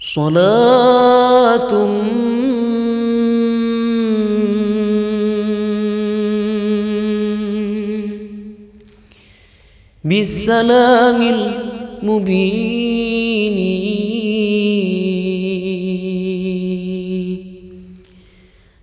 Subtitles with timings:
[0.00, 1.72] صلاة
[10.04, 12.78] بالسلام المبين.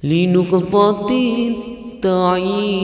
[0.03, 1.09] لنقطة
[1.47, 2.75] التعيين.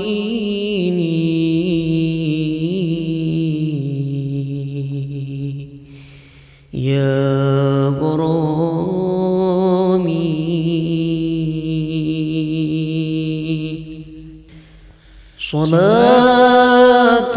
[15.52, 17.36] صلاة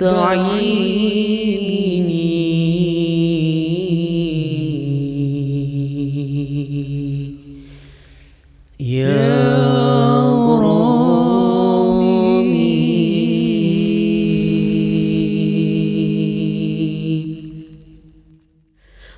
[0.02, 0.86] التعيين.
[8.80, 9.25] يا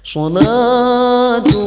[0.08, 1.67] 说了主。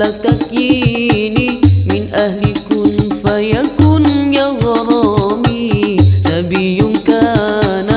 [0.00, 0.52] مثلك
[1.90, 5.96] من أهل كن فيكن يا غرامي.
[6.26, 7.88] نبي كان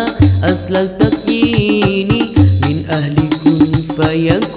[0.43, 2.23] أسلك تكييني
[2.65, 4.52] من أهل كن فيكن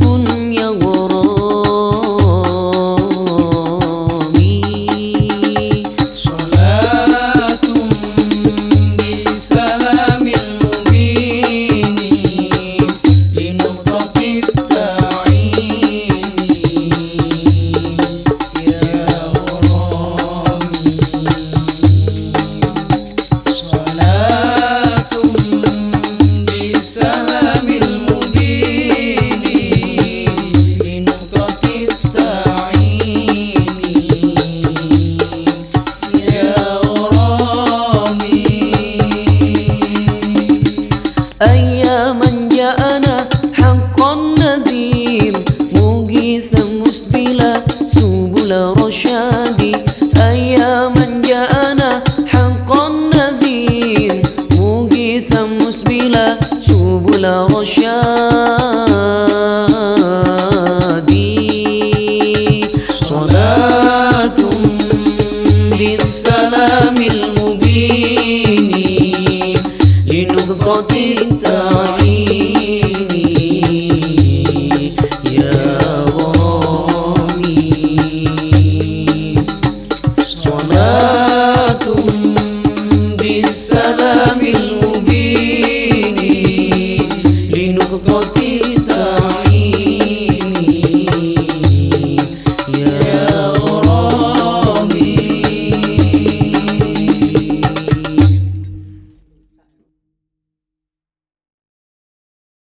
[70.17, 71.15] Vino do Ponte